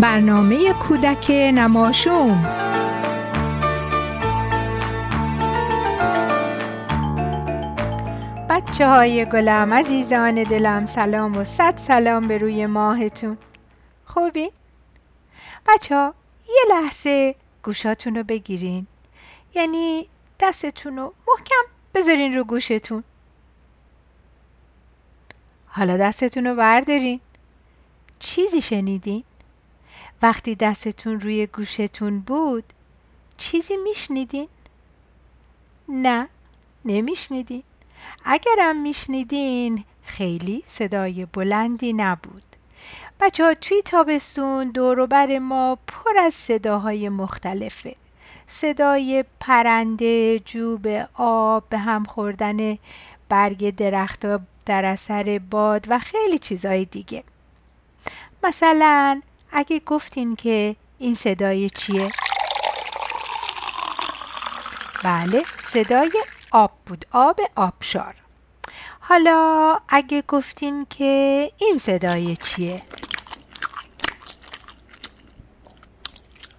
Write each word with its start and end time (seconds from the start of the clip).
برنامه 0.00 0.72
کودک 0.72 1.30
نماشوم. 1.30 2.42
بچه 8.50 8.86
های 8.86 9.24
گلم 9.24 9.74
عزیزان 9.74 10.42
دلم 10.42 10.86
سلام 10.86 11.36
و 11.36 11.44
صد 11.44 11.78
سلام 11.78 12.28
به 12.28 12.38
روی 12.38 12.66
ماهتون. 12.66 13.38
خوبی؟ 14.04 14.50
بچه 15.66 15.94
ها 15.94 16.14
یه 16.48 16.64
لحظه 16.70 17.34
گوشاتون 17.62 18.14
رو 18.14 18.22
بگیرین. 18.22 18.86
یعنی 19.54 20.08
دستتون 20.40 20.96
رو 20.96 21.14
محکم 21.28 21.72
بذارین 21.94 22.34
رو 22.34 22.44
گوشتون. 22.44 23.04
حالا 25.66 25.96
دستتون 25.96 26.46
رو 26.46 26.54
بردارین. 26.54 27.20
چیزی 28.18 28.62
شنیدین؟ 28.62 29.24
وقتی 30.22 30.54
دستتون 30.54 31.20
روی 31.20 31.46
گوشتون 31.46 32.20
بود 32.20 32.64
چیزی 33.38 33.76
میشنیدین؟ 33.76 34.48
نه 35.88 36.28
نمیشنیدین. 36.84 37.62
اگرم 38.24 38.82
میشنیدین 38.82 39.84
خیلی 40.04 40.64
صدای 40.68 41.26
بلندی 41.26 41.92
نبود. 41.92 42.42
بچه 43.20 43.44
ها 43.44 43.54
توی 43.54 43.82
تابستون 43.82 44.70
دوروبر 44.70 45.38
ما 45.38 45.78
پر 45.86 46.18
از 46.18 46.34
صداهای 46.34 47.08
مختلفه. 47.08 47.96
صدای 48.48 49.24
پرنده 49.40 50.38
جوب 50.38 51.06
آب 51.14 51.64
به 51.68 51.78
هم 51.78 52.04
خوردن 52.04 52.78
برگ 53.28 53.76
درختها 53.76 54.40
در 54.66 54.84
اثر 54.84 55.40
باد 55.50 55.86
و 55.88 55.98
خیلی 55.98 56.38
چیزهای 56.38 56.84
دیگه. 56.84 57.24
مثلا 58.42 59.22
اگه 59.52 59.80
گفتین 59.86 60.36
که 60.36 60.76
این 60.98 61.14
صدای 61.14 61.70
چیه؟ 61.70 62.08
بله 65.04 65.42
صدای 65.72 66.12
آب 66.50 66.72
بود 66.86 67.06
آب 67.12 67.40
آبشار 67.56 68.14
حالا 69.00 69.78
اگه 69.88 70.22
گفتین 70.28 70.86
که 70.90 71.52
این 71.58 71.78
صدای 71.78 72.36
چیه؟ 72.36 72.82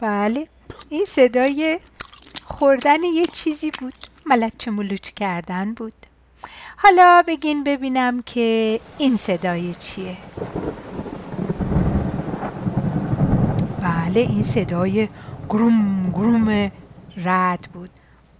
بله 0.01 0.47
این 0.89 1.05
صدای 1.05 1.79
خوردن 2.43 3.03
یه 3.03 3.25
چیزی 3.25 3.71
بود 3.79 3.93
ملچ 4.25 4.67
ملوچ 4.67 5.09
کردن 5.15 5.73
بود 5.73 5.93
حالا 6.77 7.23
بگین 7.27 7.63
ببینم 7.63 8.21
که 8.21 8.79
این 8.97 9.17
صدای 9.17 9.75
چیه 9.79 10.17
بله 14.11 14.19
این 14.21 14.43
صدای 14.43 15.09
گروم 15.49 16.09
گروم 16.11 16.71
رد 17.17 17.69
بود. 17.73 17.89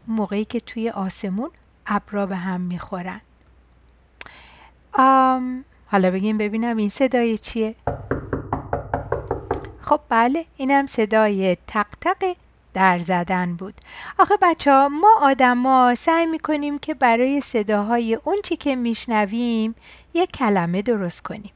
موقعی 0.08 0.46
که 0.46 0.60
توی 0.60 0.90
آسمون 0.90 1.50
ابرا 1.88 2.26
به 2.26 2.36
هم 2.36 2.62
می‌خورن. 2.62 3.22
حالا 5.92 6.12
بگیم 6.12 6.38
ببینم 6.38 6.78
این 6.78 6.90
صدای 6.90 7.38
چیه. 7.38 7.76
خب 9.82 10.00
بله 10.10 10.46
اینم 10.58 10.88
صدای 10.88 11.58
تق 11.68 11.88
تق 12.02 12.36
در 12.74 13.00
زدن 13.00 13.56
بود. 13.56 13.74
آخه 14.20 14.38
بچه 14.42 14.72
ها 14.72 14.90
ما 14.90 15.14
آدما 15.22 15.96
سعی 15.96 16.26
می‌کنیم 16.26 16.80
که 16.80 16.94
برای 16.94 17.42
صداهای 17.42 18.16
اون 18.24 18.38
چی 18.44 18.56
که 18.56 18.76
میشنویم 18.76 19.76
یک 20.14 20.32
کلمه 20.32 20.82
درست 20.82 21.24
کنیم. 21.24 21.52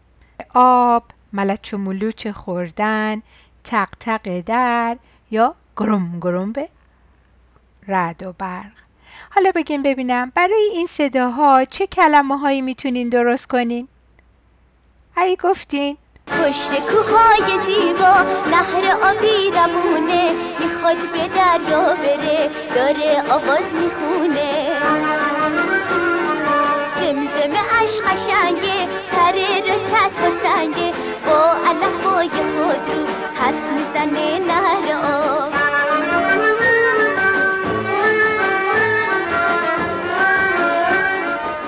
آب 0.53 1.03
ملچ 1.33 1.73
و 1.73 1.77
ملوچ 1.77 2.27
خوردن 2.27 3.21
تق 3.65 3.89
تق 3.99 4.41
در 4.41 4.97
یا 5.31 5.55
گرم 5.77 6.19
گرم 6.19 6.51
به 6.51 6.69
رد 7.87 8.23
و 8.23 8.33
برق 8.33 8.71
حالا 9.35 9.51
بگیم 9.55 9.83
ببینم 9.83 10.31
برای 10.35 10.69
این 10.73 10.87
صداها 10.87 11.65
چه 11.65 11.87
کلمه 11.87 12.37
هایی 12.37 12.61
می‌تونین 12.61 13.09
درست 13.09 13.47
کنین؟ 13.47 13.87
ای 15.17 15.37
گفتین؟ 15.43 15.97
پشت 16.27 16.69
کوهای 16.79 17.59
زیبا 17.65 18.15
نهر 18.51 18.97
آبی 19.03 19.51
رمونه 19.51 20.31
می‌خواد 20.59 20.97
به 20.97 21.27
دریا 21.27 21.95
بره 21.95 22.49
داره 22.75 23.31
آواز 23.31 23.73
می‌خونه 23.73 25.24
اش 27.85 28.01
قشنگه 28.01 28.87
تره 29.11 29.61
رسط 29.61 30.15
و 30.23 30.29
سنگه. 30.43 30.93
با 31.25 31.41
علفای 31.67 32.29
خود 32.29 32.89
رو 32.89 33.05
حرف 33.35 33.71
می‌زنه 33.73 34.39
نهر 34.39 34.87
آب 35.05 35.53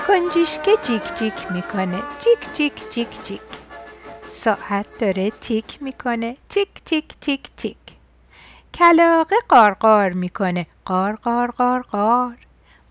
کنجیشکه 0.06 0.76
جیک 0.82 1.02
جیک 1.18 1.52
می‌کنه 1.52 2.02
جیک 2.20 2.54
جیک 2.54 2.90
جیک 2.90 3.24
جیک. 3.24 3.40
ساعت 4.44 4.86
داره 4.98 5.30
تیک 5.30 5.78
می‌کنه 5.82 6.36
تیک 6.48 6.68
تیک 6.86 7.14
تیک 7.20 7.50
تیک. 7.56 7.76
کلاقه 8.74 9.36
قارقار 9.48 10.10
می‌کنه 10.10 10.66
قار 10.84 11.16
قار 11.16 11.50
قار 11.50 11.82
قار. 11.82 12.36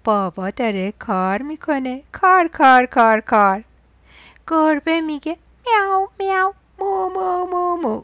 بابا 0.04 0.50
داره 0.50 0.94
کار 1.00 1.42
می‌کنه. 1.42 2.04
کار 2.12 2.48
کار 2.48 2.86
کار 2.86 3.20
کار. 3.22 3.64
گربه 4.48 5.02
میگه 5.02 5.38
میاو 5.66 6.08
میاو 6.20 6.54
مو 6.80 7.10
مو 7.10 7.46
مو 7.46 7.78
مو. 7.78 8.04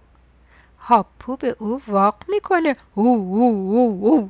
هاپو 0.80 1.36
به 1.36 1.56
او 1.60 1.82
واق 1.88 2.16
می‌کنه. 2.30 2.76
او 2.96 3.08
او 3.08 3.72
او 3.72 4.08
او. 4.08 4.30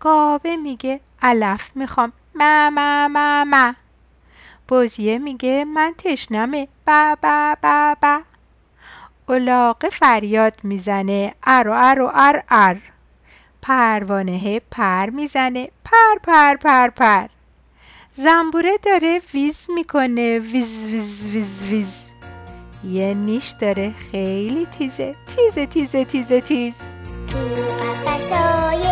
گاوه 0.00 0.56
میگه 0.56 1.00
علف 1.22 1.70
می‌خوام. 1.74 2.12
ما 2.34 2.70
ما 2.70 3.08
ما 3.08 3.44
ما. 3.44 3.74
بزیه 4.68 5.18
میگه 5.18 5.64
من 5.64 5.94
تشنمه. 5.98 6.68
با 6.86 7.16
با 7.22 7.56
با 7.62 7.96
با. 8.02 8.20
الاغه 9.28 9.90
فریاد 9.90 10.54
می‌زنه. 10.62 11.34
ار 11.46 11.68
و 11.68 11.72
ار 11.72 12.00
و 12.00 12.10
ار 12.14 12.42
ار. 12.48 12.76
پروانه 13.66 14.60
پر 14.70 15.10
می‌زنه. 15.10 15.68
پر 15.84 16.18
پر 16.22 16.56
پر 16.56 16.88
پر. 16.88 17.26
زنبوره 18.16 18.78
داره 18.82 19.22
ویز 19.34 19.56
می‌کنه. 19.68 20.38
ویز 20.38 20.78
ویز 20.86 21.22
ویز 21.32 21.62
ویز. 21.70 21.94
یه 22.84 23.14
نیش 23.14 23.54
داره 23.60 23.94
خیلی 24.10 24.66
تیزه. 24.66 25.14
تیزه 25.36 25.66
تیزه 25.66 26.04
تیزه 26.04 26.40
تیز. 26.40 26.74
تو 27.28 27.38
قفسای 27.38 28.85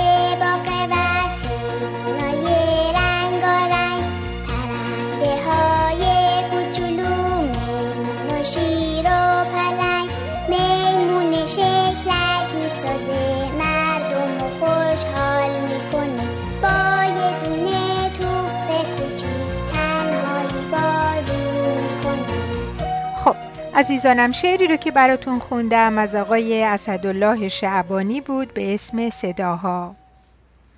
عزیزانم 23.76 24.30
شعری 24.30 24.66
رو 24.66 24.76
که 24.76 24.90
براتون 24.90 25.38
خوندم 25.38 25.98
از 25.98 26.14
آقای 26.14 26.62
اسدالله 26.62 27.48
شعبانی 27.48 28.20
بود 28.20 28.54
به 28.54 28.74
اسم 28.74 29.10
صداها. 29.10 29.96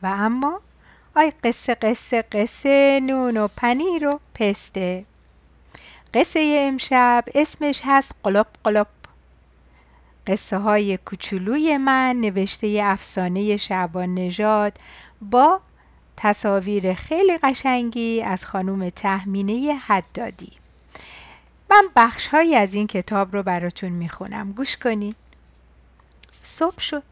و 0.03 0.07
اما 0.07 0.61
آی 1.17 1.33
قصه 1.45 1.75
قصه 1.75 2.23
قصه 2.23 3.01
نون 3.03 3.37
و 3.37 3.49
پنیر 3.57 4.09
و 4.09 4.21
پسته. 4.35 5.05
قصه 6.15 6.57
امشب 6.69 7.25
اسمش 7.35 7.81
هست 7.85 8.13
قلب 8.23 8.47
قلب 8.65 8.87
قصه 10.27 10.59
های 10.59 10.97
کوچولوی 10.97 11.77
من 11.77 12.17
نوشته 12.21 12.81
افسانه 12.85 13.57
شعبان 13.57 14.15
نژاد 14.15 14.73
با 15.21 15.61
تصاویر 16.17 16.95
خیلی 16.95 17.39
قشنگی 17.39 18.23
از 18.23 18.45
خانم 18.45 18.91
تهمینه 18.91 19.75
حدادی. 19.75 20.53
من 21.71 21.89
بخش 21.97 22.27
هایی 22.27 22.55
از 22.57 22.75
این 22.75 22.87
کتاب 22.87 23.37
رو 23.37 23.43
براتون 23.43 23.89
می‌خونم. 23.89 24.53
گوش 24.53 24.77
کنین. 24.77 25.15
صبح 26.43 26.81
شد. 26.81 27.03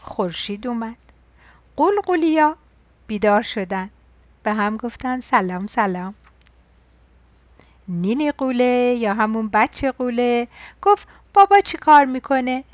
خورشید 0.00 0.66
اومد. 0.66 0.96
قلقلیا 1.76 2.56
بیدار 3.06 3.42
شدن. 3.42 3.90
به 4.42 4.52
هم 4.52 4.76
گفتن 4.76 5.20
سلام 5.20 5.66
سلام. 5.66 6.14
نینی 7.88 8.32
قوله 8.32 8.96
یا 8.98 9.14
همون 9.14 9.48
بچه 9.48 9.92
قوله 9.92 10.48
گفت 10.82 11.08
بابا 11.34 11.60
چی 11.60 11.78
کار 11.78 12.04
می‌کنه؟ 12.04 12.64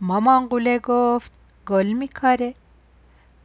مامان 0.00 0.48
قوله 0.48 0.78
گفت 0.78 1.32
گل 1.66 1.86
میکاره. 1.86 2.54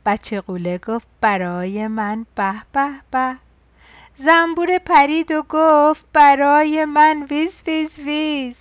بچه 0.06 0.42
قوله 0.42 0.78
گفت 0.78 1.08
برای 1.22 1.88
من 1.88 2.26
به 2.36 2.54
به 2.74 2.90
به. 3.12 3.43
زنبور 4.18 4.78
پرید 4.78 5.32
و 5.32 5.44
گفت 5.50 6.06
برای 6.14 6.86
من 6.86 7.24
ویز 7.30 7.62
ویز 7.68 8.00
ویز. 8.00 8.56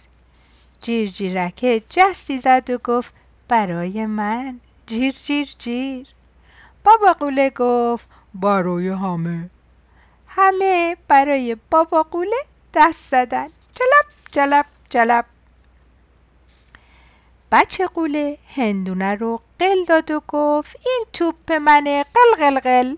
جیرجیرکه 0.81 1.82
جستی 1.88 2.38
زد 2.38 2.70
و 2.70 2.78
گفت 2.78 3.14
برای 3.49 4.06
من. 4.06 4.60
جیر 4.87 5.14
جیر 5.26 5.49
جیر. 5.58 6.06
بابا 6.84 7.12
قوله 7.12 7.50
گفت 7.50 8.08
برای 8.34 8.88
همه. 8.88 9.50
همه 10.26 10.96
برای 11.08 11.56
بابا 11.70 12.02
قوله 12.02 12.37
دست 12.75 13.10
زدن. 13.10 13.49
جلب 13.75 14.06
جلب 14.32 14.66
جلب. 14.90 15.25
بچه 17.52 17.87
قوله 17.87 18.38
هندونه 18.56 19.14
رو 19.14 19.40
قل 19.58 19.84
داد 19.84 20.10
و 20.10 20.22
گفت 20.28 20.76
این 20.87 21.04
توپ 21.12 21.52
منه 21.52 22.04
قل 22.14 22.44
قل 22.44 22.60
قل. 22.60 22.96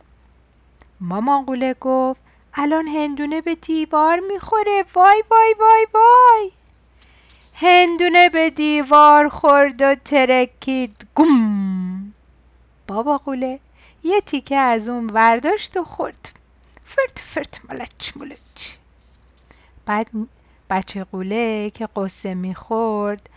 مامان 1.00 1.44
قوله 1.44 1.74
گفت 1.80 2.23
الان 2.56 2.88
هندونه 2.88 3.40
به 3.40 3.54
دیوار 3.54 4.20
می‌خوره. 4.20 4.84
وای 4.94 5.24
وای 5.30 5.54
وای 5.60 5.86
وای. 5.94 6.50
هندونه 7.54 8.28
به 8.28 8.50
دیوار 8.50 9.28
خورد 9.28 9.82
و 9.82 9.94
ترکید. 9.94 11.06
گم. 11.14 12.12
بابا 12.88 13.18
قوله 13.18 13.60
یه 14.04 14.20
تیکه 14.20 14.56
از 14.56 14.88
اون 14.88 15.10
ورداشت 15.10 15.76
و 15.76 15.84
خورد. 15.84 16.30
فرت 16.84 17.18
فرت 17.18 17.60
ملچ 17.68 18.16
ملچ. 18.16 18.76
بعد 19.86 20.06
بچه 20.70 21.04
قوله 21.04 21.70
که 21.70 21.88
قصه 21.96 22.34
می‌خورد 22.34 23.28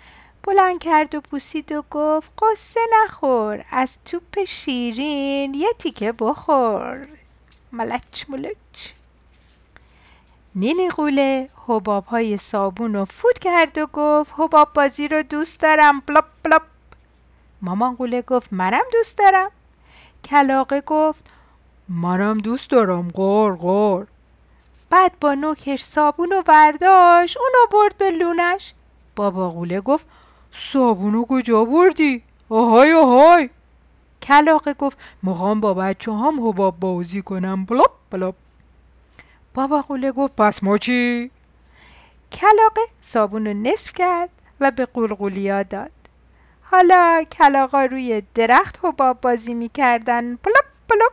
بلند 0.43 0.79
کرد 0.79 1.15
و 1.15 1.21
بوسید 1.31 1.71
و 1.71 1.83
گفت 1.91 2.31
قصه 2.41 2.79
نخور 3.03 3.65
از 3.71 3.89
توپ 4.05 4.43
شیرین 4.47 5.53
یه 5.53 5.69
تیکه 5.79 6.11
بخور. 6.11 7.07
ملچ 7.71 8.25
ملچ. 8.29 8.91
نینی 10.59 10.89
قوله 10.89 11.49
حباب 11.67 12.05
های 12.05 12.37
صابون 12.37 12.93
رو 12.93 13.05
فوت 13.05 13.39
کرد 13.39 13.77
و 13.77 13.87
گفت 13.93 14.33
حباب 14.37 14.73
بازی 14.73 15.07
رو 15.07 15.23
دوست 15.23 15.59
دارم. 15.59 15.99
بلاب 15.99 16.25
بلاب 16.43 16.61
مامان 17.61 17.95
قوله 17.95 18.21
گفت 18.21 18.53
منم 18.53 18.83
دوست 18.93 19.17
دارم. 19.17 19.51
کلاقه 20.23 20.81
گفت 20.81 21.19
منم 21.89 22.37
دوست 22.37 22.69
دارم. 22.69 23.11
غار 23.11 23.55
غار 23.55 24.07
بعد 24.89 25.11
با 25.21 25.33
نوکش 25.33 25.83
صابون 25.83 26.33
و 26.33 26.41
برداشت 26.41 27.37
اونو 27.37 27.67
برد 27.71 27.97
به 27.97 28.11
لونش. 28.11 28.73
بابا 29.15 29.49
قوله 29.49 29.81
گفت 29.81 30.05
صابونو 30.73 31.25
کجا 31.25 31.65
بردی؟ 31.65 32.23
آهای 32.49 32.93
آهای. 32.93 33.49
کلاقه 34.21 34.73
گفت 34.73 34.97
می‌خوام 35.23 35.61
با 35.61 35.73
بچه 35.73 36.11
هم 36.11 36.47
حباب 36.47 36.79
بازی 36.79 37.21
کنم. 37.21 37.65
بلاب 37.65 37.91
بلاب 38.11 38.35
بابا 39.57 39.81
قوله 39.81 40.11
گفت 40.11 40.35
پس 40.35 40.63
ما 40.63 40.77
چی؟ 40.77 41.31
کلاقه 42.31 42.81
صابون 43.01 43.47
رو 43.47 43.53
نصف 43.53 43.93
کرد 43.93 44.29
و 44.59 44.71
به 44.71 44.85
قولقولیا 44.85 45.63
داد. 45.63 45.91
حالا 46.61 47.23
کلاقا 47.31 47.85
روی 47.85 48.23
درخت 48.35 48.79
حباب 48.83 49.21
بازی 49.21 49.53
می‌کردن. 49.53 50.35
پلوب 50.35 50.65
پلوب 50.89 51.11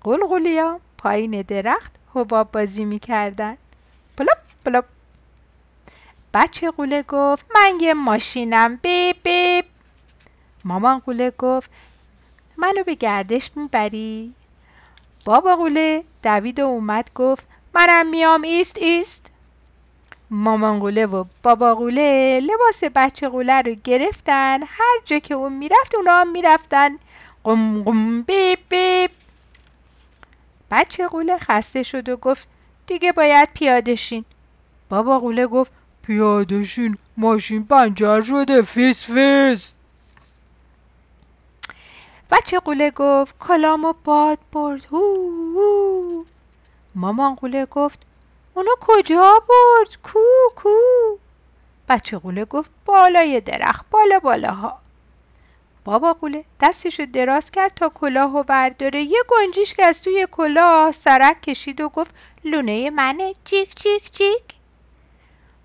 قولقولیا 0.00 0.80
پایین 0.98 1.42
درخت 1.42 1.92
حباب 2.14 2.52
بازی 2.52 2.84
می‌کردن. 2.84 3.56
پلوب 4.16 4.38
پلوب 4.64 4.84
بچه 6.34 6.70
قوله 6.70 7.02
گفت 7.02 7.46
من 7.54 7.80
یه 7.80 7.94
ماشینم. 7.94 8.76
بیب 8.76 9.16
بیب 9.22 9.64
مامان 10.64 10.98
قوله 10.98 11.32
گفت 11.38 11.70
منو 12.56 12.84
به 12.84 12.94
گردش 12.94 13.50
می‌بری؟ 13.56 14.34
بابا 15.24 15.56
قوله 15.56 16.04
دوید 16.22 16.60
و 16.60 16.64
اومد 16.64 17.10
گفت 17.14 17.55
منم 17.76 18.06
میام 18.06 18.42
ایست 18.42 18.76
ایست. 18.78 19.20
مامان 20.30 20.78
قوله 20.78 21.06
و 21.06 21.24
بابا 21.42 21.74
قوله 21.74 22.40
لباس 22.40 22.84
بچه 22.94 23.28
قوله 23.28 23.62
رو 23.62 23.74
گرفتن. 23.84 24.60
هر 24.62 24.98
جا 25.04 25.18
که 25.18 25.34
اون 25.34 25.52
می‌رفت 25.52 25.94
اونا 25.94 26.20
هم 26.20 26.32
می‌رفتن. 26.32 26.98
قم 27.44 27.82
قم 27.82 28.22
بیب 28.22 28.58
بیب. 28.68 29.10
بچه 30.70 31.08
قوله 31.08 31.38
خسته 31.38 31.82
شد 31.82 32.08
و 32.08 32.16
گفت 32.16 32.48
دیگه 32.86 33.12
باید 33.12 33.48
پیاده 33.54 33.94
شین. 33.94 34.24
بابا 34.88 35.18
قوله 35.18 35.46
گفت 35.46 35.72
پیاده 36.02 36.64
شین 36.64 36.98
ماشین 37.16 37.64
پنچر 37.64 38.22
شده 38.22 38.62
فیس 38.62 39.04
فیس. 39.04 39.72
بچه 42.30 42.58
غوله 42.58 42.90
گفت 42.90 43.34
کلامو 43.38 43.94
باد 44.04 44.38
برد. 44.52 44.84
هو 44.92 45.30
هو. 45.54 46.24
مامان 46.96 47.34
غوله 47.34 47.66
گفت 47.66 47.98
اونو 48.54 48.70
کجا 48.80 49.32
برد 49.48 49.96
کو 50.02 50.20
کو. 50.56 50.76
بچه 51.88 52.18
غوله 52.18 52.44
گفت 52.44 52.70
بالای 52.86 53.40
درخت 53.40 53.84
بالا 53.90 54.18
بالاها. 54.18 54.78
بابا 55.84 56.12
غوله 56.12 56.44
دستشو 56.60 57.04
دراز 57.04 57.50
کرد 57.50 57.74
تا 57.74 57.88
کلاهو 57.88 58.42
برداره. 58.42 59.02
یه 59.02 59.22
گنجیش 59.28 59.74
که 59.74 59.86
از 59.86 60.02
توی 60.02 60.26
کلاه 60.32 60.92
سرک 60.92 61.40
کشید 61.40 61.80
و 61.80 61.88
گفت 61.88 62.14
لونه 62.44 62.90
منه. 62.90 63.34
چیک 63.44 63.74
چیک 63.74 64.10
چیک. 64.10 64.42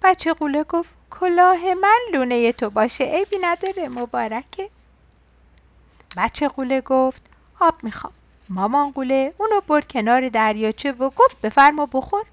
بچه 0.04 0.34
قوله 0.34 0.64
گفت 0.64 0.90
کلاه 1.12 1.74
من 1.74 2.00
لونه 2.14 2.52
تو 2.52 2.70
باشه. 2.70 3.04
عیبی 3.04 3.38
نداره 3.42 3.90
مبارکه. 3.90 4.70
بچه 6.18 6.48
قوله 6.48 6.82
گفت 6.82 7.22
آب 7.60 7.76
می‌خوام. 7.84 8.14
مامان 8.54 8.92
قوله 8.92 9.34
اونو 9.38 9.62
برد 9.68 9.88
کنار 9.88 10.30
دریاچه 10.30 10.92
و 10.92 11.10
گفت 11.10 11.42
بفرما 11.42 11.86
بخور. 11.86 12.26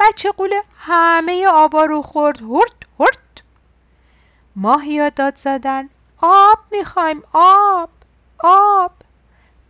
بچه 0.00 0.30
قوله 0.30 0.62
همه 0.78 1.46
آبا 1.48 1.84
رو 1.84 2.02
خورد 2.02 2.42
هرد 2.42 2.86
هرد 3.00 3.42
ماهیا 4.56 5.08
داد 5.08 5.36
زدن 5.36 5.88
آب 6.22 6.58
می‌خوایم 6.70 7.22
آب 7.32 7.90
آب. 8.38 8.92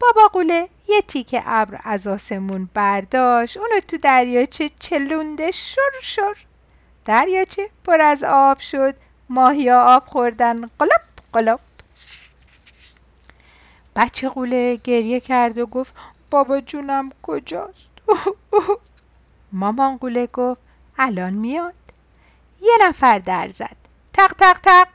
بابا 0.00 0.28
قوله 0.32 0.68
یه 0.88 1.02
تیکه 1.02 1.42
ابر 1.46 1.80
از 1.84 2.06
آسمون 2.06 2.68
برداشت 2.74 3.56
اونو 3.56 3.80
تو 3.80 3.96
دریاچه 3.96 4.70
چلونده 4.80 5.50
شر 5.50 6.00
شر. 6.02 6.36
دریاچه 7.04 7.70
پر 7.84 8.00
از 8.00 8.24
آب 8.24 8.58
شد 8.58 8.94
ماهیا 9.28 9.84
آب 9.84 10.06
خوردن 10.06 10.70
قلب 10.78 11.02
قلب. 11.32 11.60
بچه 13.96 14.28
قوله 14.28 14.76
گریه 14.76 15.20
کرد 15.20 15.58
و 15.58 15.66
گفت 15.66 15.94
بابا 16.30 16.60
جونم 16.60 17.10
کجاست؟ 17.22 17.88
مامان 19.52 19.96
قوله 19.96 20.26
گفت 20.26 20.60
الان 20.98 21.32
میاد. 21.32 21.74
یه 22.60 22.78
نفر 22.88 23.18
در 23.18 23.48
زد. 23.48 23.76
تق 24.12 24.32
تق 24.32 24.58
تق. 24.58 24.88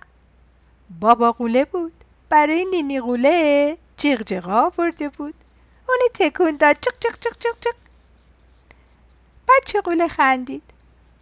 بابا 1.00 1.31
قوله 1.31 1.65
بود. 1.65 1.93
برای 2.29 2.65
نینی 2.65 3.00
قوله 3.00 3.77
جیغ 3.98 4.50
آورده 4.50 5.10
بود. 5.10 5.34
اونی 5.89 6.10
تکون 6.13 6.58
داد. 6.58 6.77
چق 6.81 6.93
چق 7.00 7.20
چق 7.20 7.38
چق 7.39 7.60
چق. 7.62 7.75
بچه 9.48 9.81
قوله 9.81 10.08
خندید. 10.08 10.63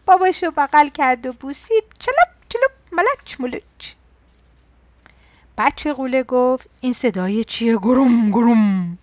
باباشو 0.06 0.52
بغل 0.52 0.90
کرد 0.90 1.26
و 1.26 1.34
بوسید. 1.34 1.84
چلپ 2.00 2.30
چلپ 2.50 2.72
ملچ 2.92 3.40
ملچ 3.40 3.94
بچه 5.60 5.94
قوله 5.94 6.24
گفت 6.24 6.70
این 6.82 6.94
صدای 6.94 7.44
چیه؟ 7.44 7.78
گروم 7.78 8.32
گروم. 8.32 8.98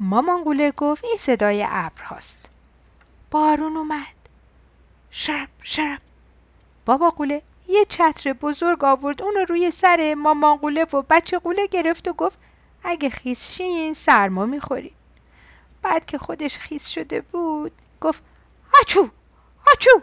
مامان 0.00 0.44
قوله 0.44 0.70
گفت 0.70 1.04
این 1.04 1.16
صدای 1.16 1.64
ابر 1.68 2.02
هاست. 2.02 2.38
بارون 3.30 3.76
اومد. 3.76 4.06
شرب 5.10 5.48
شرب. 5.62 6.00
بابا 6.86 7.10
قوله 7.10 7.42
یه 7.68 7.84
چتر 7.84 8.32
بزرگ 8.32 8.84
آورد 8.84 9.22
اون 9.22 9.34
روی 9.48 9.70
سر 9.70 10.14
مامان 10.14 10.56
قوله 10.56 10.84
و 10.84 11.02
بچه 11.10 11.38
قوله 11.38 11.66
گرفت 11.66 12.08
و 12.08 12.12
گفت 12.12 12.38
اگه 12.84 13.10
خیس 13.10 13.40
شین 13.40 13.94
سرما 13.94 14.46
می‌خوری. 14.46 14.92
بعد 15.82 16.06
که 16.06 16.18
خودش 16.18 16.58
خیس 16.58 16.88
شده 16.88 17.20
بود 17.20 17.72
گفت 18.00 18.22
آچو 18.80 19.08
آچو. 19.72 20.00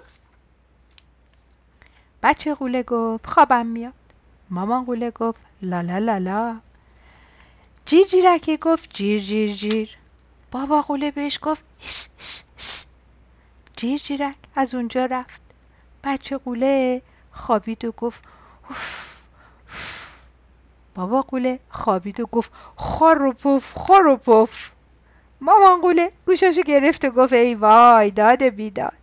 بچه 2.24 2.56
قوله 2.56 2.84
گفت 2.84 3.28
خوابم 3.28 3.66
میاد. 3.66 3.94
مامان 4.52 4.86
قوله 4.86 5.12
گفت 5.12 5.40
لالا 5.62 5.98
لالا 5.98 6.60
جیر 7.86 8.08
جیرکه 8.08 8.58
گفت 8.58 8.90
جیر 8.94 9.20
جیر 9.20 9.56
جیر. 9.56 9.90
بابا 10.52 10.82
قوله 10.82 11.12
بهش 11.12 11.40
گفت 11.42 11.64
هس 11.84 12.10
هس 12.20 12.44
هس 12.58 12.86
جیر 13.76 13.98
جیرک 13.98 14.36
از 14.56 14.76
اونجا 14.76 15.06
رفت. 15.06 15.42
بچه 16.04 16.38
قوله 16.38 17.02
خوابید 17.32 17.86
و 17.86 17.92
گفت 17.92 18.24
اوف 18.70 19.12
بابا 20.96 21.22
قوله 21.22 21.60
خوابید 21.70 22.20
و 22.20 22.26
گفت 22.26 22.52
خور 22.76 23.22
و 23.22 23.34
پف 23.34 23.74
خور 23.74 24.08
و 24.08 24.18
پف. 24.18 24.70
مامان 25.42 25.82
قوله 25.82 26.12
گوشاشو 26.26 26.62
گرفت 26.62 27.06
و 27.06 27.10
گفت 27.10 27.34
ای 27.34 27.56
وای 27.56 28.12
داد 28.12 28.44
بیداد. 28.44 28.94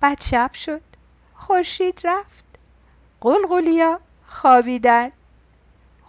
بعد 0.00 0.20
شب 0.20 0.50
شد. 0.54 0.80
خورشید 1.34 2.00
رفت. 2.04 2.44
قلقلیا 3.20 4.00
خوابیدن. 4.28 5.10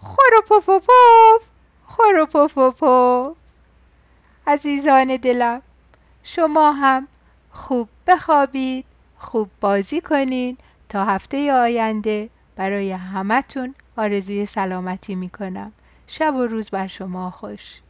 خروپوپوپوف 0.00 1.42
خروپوپوپوف 1.86 3.36
عزیزان 4.46 5.16
دلم 5.16 5.62
شما 6.22 6.72
هم 6.72 7.08
خوب 7.50 7.88
بخوابید 8.06 8.84
خوب 9.18 9.50
بازی 9.60 10.00
کنین 10.00 10.56
تا 10.88 11.04
هفته 11.04 11.52
آینده 11.52 12.30
برای 12.56 12.92
همتون 12.92 13.74
آرزوی 13.96 14.46
سلامتی 14.46 15.14
می‌کنم. 15.14 15.72
شب 16.06 16.34
و 16.34 16.46
روز 16.46 16.70
بر 16.70 16.86
شما 16.86 17.30
خوش. 17.30 17.80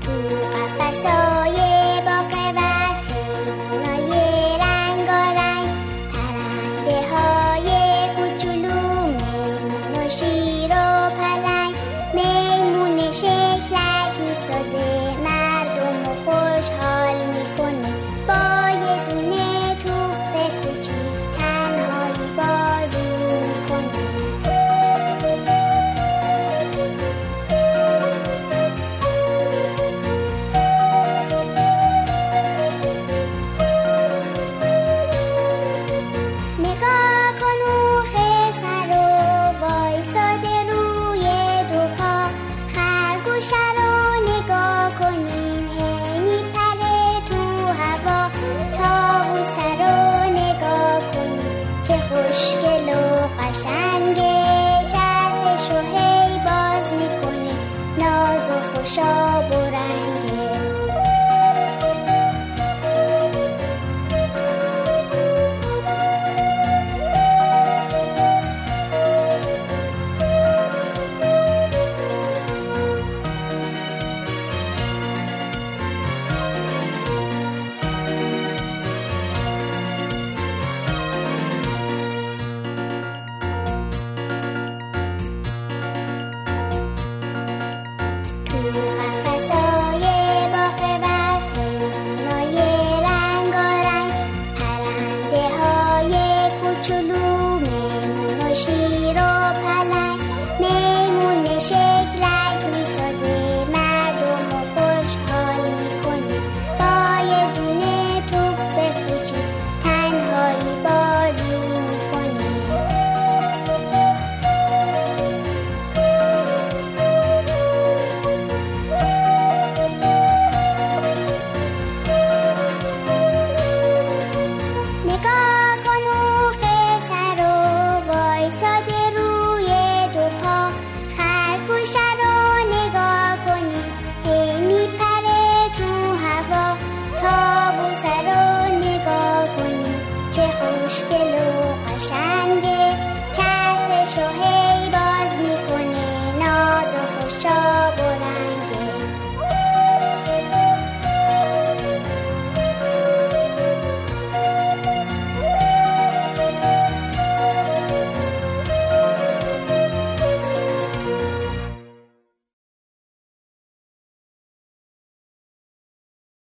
تو 0.00 0.59